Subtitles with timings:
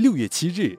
[0.00, 0.78] 六月七日，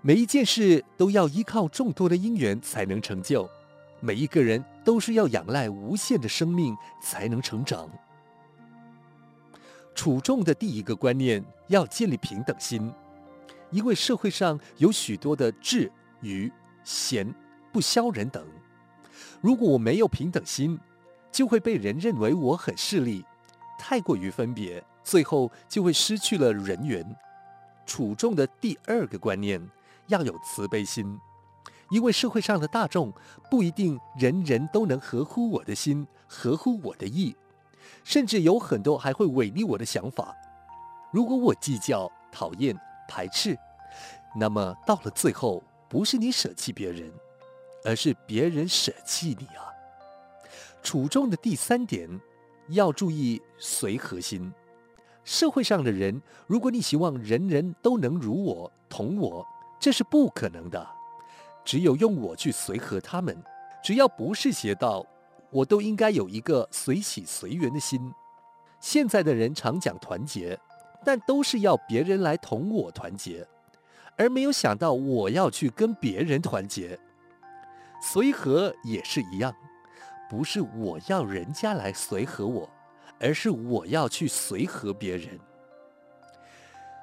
[0.00, 3.50] 每一件事都要依靠众多的因缘才能成就，
[3.98, 7.90] 每一个人都是要仰赖无限的生命才能成长。
[9.92, 12.92] 处众的第一个观念要建立平等心，
[13.72, 16.48] 因为社会上有许多的智、愚、
[16.84, 17.34] 贤、
[17.72, 18.46] 不肖人等。
[19.40, 20.78] 如果我没有平等心，
[21.32, 23.24] 就会被人认为我很势利，
[23.80, 27.04] 太过于分别，最后就会失去了人缘。
[27.88, 29.58] 处众的第二个观念
[30.08, 31.18] 要有慈悲心，
[31.88, 33.10] 因为社会上的大众
[33.50, 37.34] 不一定人人都能合乎我的心，合乎我的意。
[38.04, 40.36] 甚至有很多还会违逆我的想法。
[41.10, 43.58] 如果我计较、讨厌、排斥，
[44.36, 47.10] 那么到了最后，不是你舍弃别人，
[47.84, 49.64] 而是别人舍弃你啊。
[50.82, 52.08] 处众的第三点，
[52.68, 54.52] 要注意随和心。
[55.28, 59.46] 社会上的人，如果你希望人人都能如我、同我，
[59.78, 60.88] 这是不可能的。
[61.66, 63.36] 只有用我去随和他们，
[63.84, 65.04] 只要不是邪道。
[65.50, 68.00] 我都应该有一个随喜随缘的心。
[68.80, 70.58] 现在的人常讲团结，
[71.04, 73.46] 但都是要别人来同我团结，
[74.16, 76.98] 而没有想到我要去跟别人团结。
[78.00, 79.54] 随和也是一样，
[80.30, 82.68] 不是我要人家来随和我，
[83.20, 85.38] 而是我要去随和别人。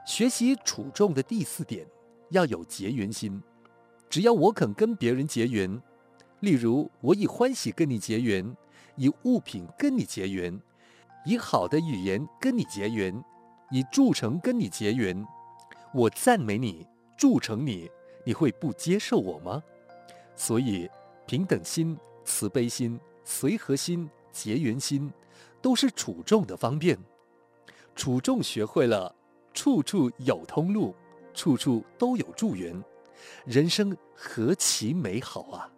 [0.06, 1.86] 学习处众的第四点，
[2.30, 3.42] 要有结缘心。
[4.10, 5.82] 只要我肯跟别人结缘。
[6.42, 8.56] 例如，我以欢喜跟你结缘，
[8.98, 10.62] 以物品跟你结缘，
[11.26, 13.24] 以好的语言跟你结缘，
[13.72, 15.26] 以祝成跟你结缘。
[15.94, 16.86] 我赞美你，
[17.18, 17.90] 祝成你，
[18.24, 19.64] 你会不接受我吗？
[20.36, 20.88] 所以，
[21.26, 25.12] 平等心、慈悲心、随和心、结缘心，
[25.66, 26.96] 都是处众的方便。
[27.96, 29.16] 处众学会了，
[29.52, 30.94] 处处有通路，
[31.34, 32.80] 处处都有助缘，
[33.46, 35.72] 人生何其美好啊！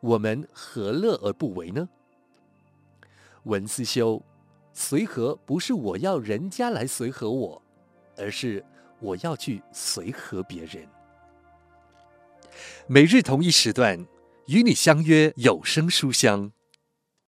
[0.00, 1.86] 我们何乐而不为呢？
[3.42, 4.22] 文思修，
[4.72, 7.60] 随和不是我要人家来随和我，
[8.16, 8.64] 而是
[9.00, 10.88] 我要去随和别人。
[12.86, 14.06] 每日同一时段，
[14.46, 16.52] 与你相约有声书香。